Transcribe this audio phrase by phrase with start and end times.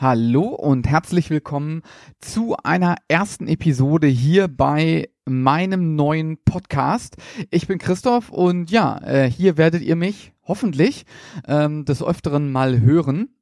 [0.00, 1.82] Hallo und herzlich willkommen
[2.20, 7.18] zu einer ersten Episode hier bei meinem neuen Podcast.
[7.50, 11.04] Ich bin Christoph und ja, äh, hier werdet ihr mich hoffentlich
[11.46, 13.34] ähm, des Öfteren mal hören.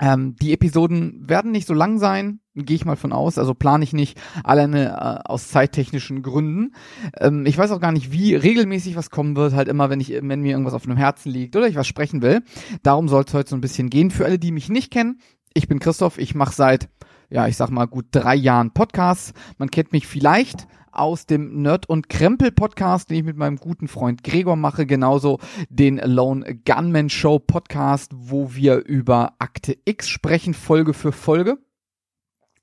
[0.00, 3.84] Ähm, die Episoden werden nicht so lang sein, gehe ich mal von aus, also plane
[3.84, 6.74] ich nicht alleine äh, aus zeittechnischen Gründen.
[7.20, 10.08] Ähm, ich weiß auch gar nicht, wie regelmäßig was kommen wird, halt immer, wenn ich,
[10.08, 12.40] wenn mir irgendwas auf dem Herzen liegt oder ich was sprechen will.
[12.82, 14.10] Darum soll es heute so ein bisschen gehen.
[14.10, 15.20] Für alle, die mich nicht kennen,
[15.54, 16.88] ich bin Christoph, ich mache seit,
[17.30, 19.32] ja, ich sag mal gut drei Jahren Podcasts.
[19.58, 23.88] Man kennt mich vielleicht aus dem Nerd und Krempel Podcast, den ich mit meinem guten
[23.88, 25.38] Freund Gregor mache, genauso
[25.70, 31.58] den Lone Gunman Show Podcast, wo wir über Akte X sprechen, Folge für Folge.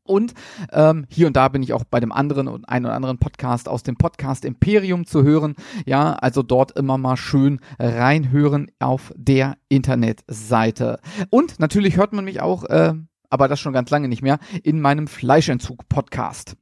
[0.10, 0.34] Und
[0.72, 3.70] ähm, hier und da bin ich auch bei dem anderen und einen oder anderen Podcast
[3.70, 5.56] aus dem Podcast Imperium zu hören.
[5.86, 11.00] Ja, also dort immer mal schön reinhören auf der Internetseite.
[11.30, 12.96] Und natürlich hört man mich auch, äh,
[13.30, 16.56] aber das schon ganz lange nicht mehr, in meinem Fleischentzug-Podcast.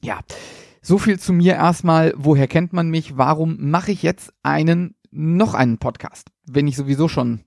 [0.00, 0.20] Ja,
[0.80, 2.14] so viel zu mir erstmal.
[2.16, 3.18] Woher kennt man mich?
[3.18, 6.28] Warum mache ich jetzt einen, noch einen Podcast?
[6.46, 7.42] Wenn ich sowieso schon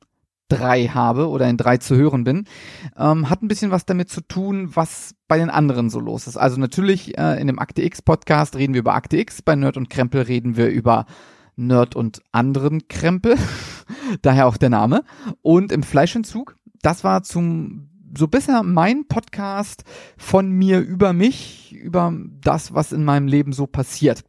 [0.52, 2.45] drei habe oder in drei zu hören bin,
[2.97, 6.38] ähm, hat ein bisschen was damit zu tun, was bei den anderen so los ist.
[6.38, 9.77] Also natürlich äh, in dem Akte X Podcast reden wir über Akte X, bei Nerd
[9.77, 11.05] und Krempel reden wir über
[11.55, 13.38] Nerd und anderen Krempel,
[14.21, 15.03] daher auch der Name.
[15.41, 19.86] Und im Fleischentzug, das war zum so bisher mein Podcast
[20.17, 24.25] von mir über mich, über das, was in meinem Leben so passiert.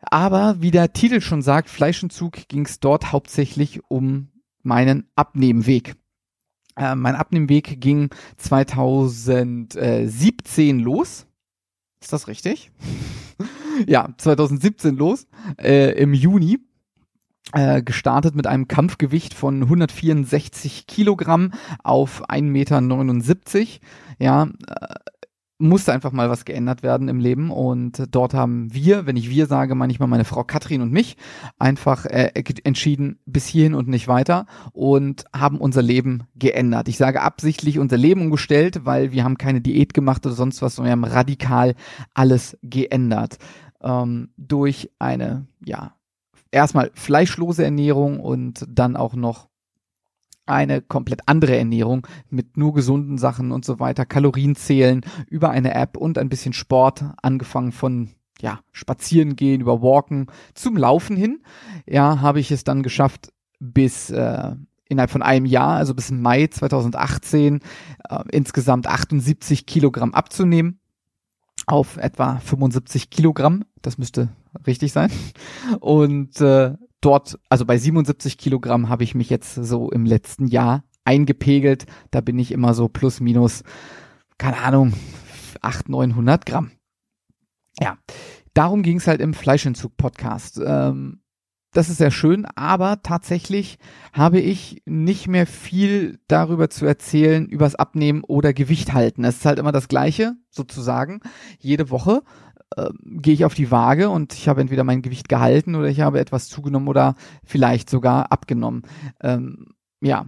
[0.00, 4.29] Aber wie der Titel schon sagt, Fleischentzug ging es dort hauptsächlich um
[4.62, 5.96] meinen Abnehmweg.
[6.76, 11.26] Äh, mein Abnehmweg ging 2017 los.
[12.00, 12.70] Ist das richtig?
[13.86, 15.26] ja, 2017 los,
[15.58, 16.60] äh, im Juni.
[17.52, 22.80] Äh, gestartet mit einem Kampfgewicht von 164 Kilogramm auf 1,79 Meter.
[24.20, 24.94] Ja, äh,
[25.60, 29.46] musste einfach mal was geändert werden im Leben und dort haben wir, wenn ich wir
[29.46, 31.16] sage, manchmal meine Frau Katrin und mich
[31.58, 32.32] einfach äh,
[32.64, 36.88] entschieden bis hierhin und nicht weiter und haben unser Leben geändert.
[36.88, 40.76] Ich sage absichtlich unser Leben umgestellt, weil wir haben keine Diät gemacht oder sonst was,
[40.76, 41.74] sondern wir haben radikal
[42.14, 43.38] alles geändert
[43.82, 45.92] ähm, durch eine ja
[46.50, 49.49] erstmal fleischlose Ernährung und dann auch noch
[50.50, 55.74] eine komplett andere Ernährung mit nur gesunden Sachen und so weiter, Kalorien zählen über eine
[55.74, 61.42] App und ein bisschen Sport, angefangen von ja, spazieren gehen, über Walken zum Laufen hin.
[61.86, 64.52] Ja, habe ich es dann geschafft bis äh,
[64.88, 67.60] innerhalb von einem Jahr, also bis Mai 2018,
[68.08, 70.80] äh, insgesamt 78 Kilogramm abzunehmen
[71.66, 73.64] auf etwa 75 Kilogramm.
[73.82, 74.30] Das müsste
[74.66, 75.10] richtig sein.
[75.80, 80.84] Und äh, dort, also bei 77 Kilogramm habe ich mich jetzt so im letzten Jahr
[81.04, 81.86] eingepegelt.
[82.10, 83.62] Da bin ich immer so plus minus,
[84.38, 84.92] keine Ahnung,
[85.60, 86.70] 800, 900 Gramm.
[87.80, 87.98] Ja,
[88.54, 90.60] darum ging es halt im Fleischentzug-Podcast.
[90.64, 91.22] Ähm,
[91.72, 93.78] das ist sehr schön, aber tatsächlich
[94.12, 99.24] habe ich nicht mehr viel darüber zu erzählen, übers Abnehmen oder Gewicht halten.
[99.24, 101.20] Es ist halt immer das Gleiche, sozusagen,
[101.58, 102.22] jede Woche
[102.76, 106.00] äh, gehe ich auf die Waage und ich habe entweder mein Gewicht gehalten oder ich
[106.00, 107.14] habe etwas zugenommen oder
[107.44, 108.82] vielleicht sogar abgenommen.
[109.20, 110.26] Ähm, ja,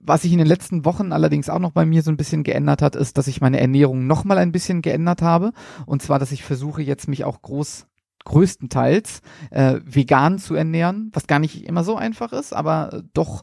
[0.00, 2.82] was sich in den letzten Wochen allerdings auch noch bei mir so ein bisschen geändert
[2.82, 5.52] hat, ist, dass ich meine Ernährung nochmal ein bisschen geändert habe.
[5.86, 7.86] Und zwar, dass ich versuche jetzt mich auch groß
[8.24, 9.20] größtenteils
[9.50, 13.42] äh, vegan zu ernähren, was gar nicht immer so einfach ist, aber doch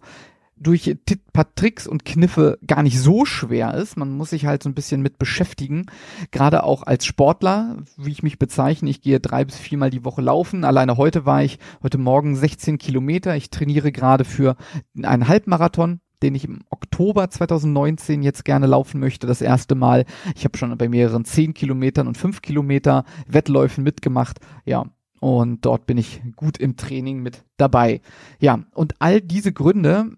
[0.62, 0.96] durch
[1.34, 3.97] paar Tricks und Kniffe gar nicht so schwer ist.
[3.97, 5.88] Man muss sich halt so ein bisschen mit beschäftigen.
[6.30, 8.90] Gerade auch als Sportler, wie ich mich bezeichne.
[8.90, 10.64] Ich gehe drei bis viermal die Woche laufen.
[10.64, 13.36] Alleine heute war ich, heute Morgen 16 Kilometer.
[13.36, 14.56] Ich trainiere gerade für
[15.02, 20.06] einen Halbmarathon den ich im Oktober 2019 jetzt gerne laufen möchte, das erste Mal.
[20.36, 24.40] Ich habe schon bei mehreren 10 Kilometern und 5 Kilometer Wettläufen mitgemacht.
[24.66, 24.86] Ja,
[25.20, 28.02] und dort bin ich gut im Training mit dabei.
[28.40, 30.12] Ja, und all diese Gründe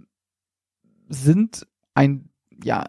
[1.10, 2.30] sind ein,
[2.64, 2.86] ja,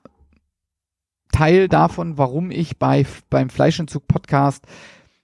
[1.32, 4.64] Teil davon, warum ich bei, beim Fleischentzug Podcast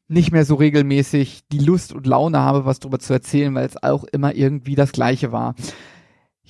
[0.08, 3.80] nicht mehr so regelmäßig die Lust und Laune habe, was darüber zu erzählen, weil es
[3.80, 5.54] auch immer irgendwie das Gleiche war.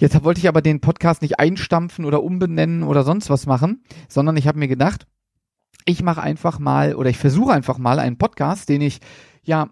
[0.01, 4.39] Jetzt wollte ich aber den Podcast nicht einstampfen oder umbenennen oder sonst was machen, sondern
[4.39, 5.07] ich habe mir gedacht,
[5.85, 9.01] ich mache einfach mal oder ich versuche einfach mal einen Podcast, den ich
[9.43, 9.69] ja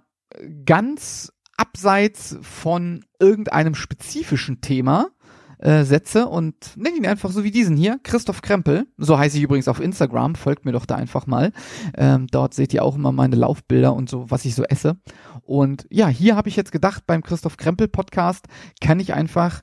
[0.67, 5.09] ganz abseits von irgendeinem spezifischen Thema
[5.61, 8.87] äh, setze und nenne ihn einfach so wie diesen hier, Christoph Krempel.
[8.99, 11.53] So heiße ich übrigens auf Instagram, folgt mir doch da einfach mal.
[11.97, 14.99] Ähm, dort seht ihr auch immer meine Laufbilder und so, was ich so esse.
[15.43, 18.47] Und ja, hier habe ich jetzt gedacht, beim Christoph Krempel Podcast
[18.83, 19.63] kann ich einfach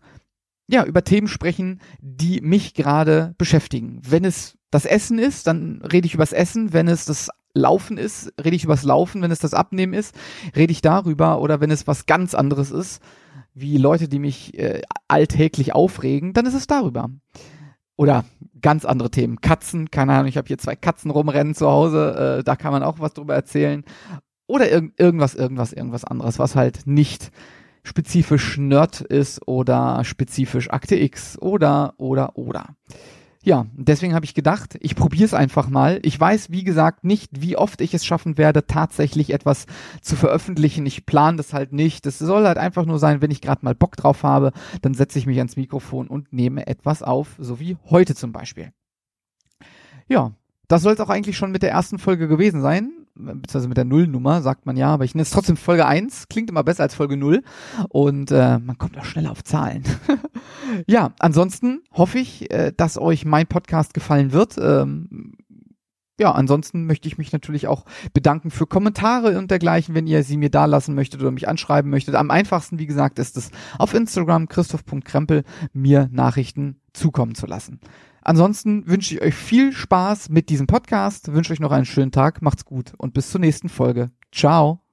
[0.68, 4.02] ja, über Themen sprechen, die mich gerade beschäftigen.
[4.08, 6.74] Wenn es das Essen ist, dann rede ich übers Essen.
[6.74, 9.22] Wenn es das Laufen ist, rede ich übers Laufen.
[9.22, 10.16] Wenn es das Abnehmen ist,
[10.56, 11.40] rede ich darüber.
[11.40, 13.02] Oder wenn es was ganz anderes ist,
[13.54, 17.10] wie Leute, die mich äh, alltäglich aufregen, dann ist es darüber.
[17.96, 18.26] Oder
[18.62, 19.40] ganz andere Themen.
[19.40, 22.84] Katzen, keine Ahnung, ich habe hier zwei Katzen rumrennen zu Hause, äh, da kann man
[22.84, 23.86] auch was drüber erzählen.
[24.48, 27.32] Oder irg irgendwas, irgendwas, irgendwas anderes, was halt nicht
[27.86, 32.76] spezifisch Nerd ist oder spezifisch Akte X oder, oder, oder.
[33.44, 36.00] Ja, deswegen habe ich gedacht, ich probiere es einfach mal.
[36.02, 39.68] Ich weiß, wie gesagt, nicht, wie oft ich es schaffen werde, tatsächlich etwas
[40.02, 40.88] zu veröffentlichen.
[40.88, 42.08] Ich plane das halt nicht.
[42.08, 45.20] Es soll halt einfach nur sein, wenn ich gerade mal Bock drauf habe, dann setze
[45.20, 48.72] ich mich ans Mikrofon und nehme etwas auf, so wie heute zum Beispiel.
[50.08, 50.32] Ja,
[50.68, 53.86] das soll es auch eigentlich schon mit der ersten Folge gewesen sein beziehungsweise mit der
[53.86, 56.96] Nullnummer sagt man ja, aber ich nenne es trotzdem Folge 1, klingt immer besser als
[56.96, 57.44] Folge 0
[57.90, 59.84] und äh, man kommt auch schneller auf Zahlen.
[60.88, 64.58] ja, ansonsten hoffe ich, äh, dass euch mein Podcast gefallen wird.
[64.58, 65.34] Ähm,
[66.18, 67.84] ja, ansonsten möchte ich mich natürlich auch
[68.14, 71.92] bedanken für Kommentare und dergleichen, wenn ihr sie mir da lassen möchtet oder mich anschreiben
[71.92, 72.16] möchtet.
[72.16, 77.80] Am einfachsten, wie gesagt, ist es auf Instagram christoph.krempel mir Nachrichten zukommen zu lassen.
[78.22, 82.42] Ansonsten wünsche ich euch viel Spaß mit diesem Podcast, wünsche euch noch einen schönen Tag,
[82.42, 84.12] macht's gut und bis zur nächsten Folge.
[84.32, 84.85] Ciao.